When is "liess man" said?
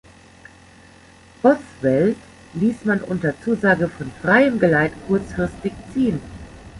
2.55-3.01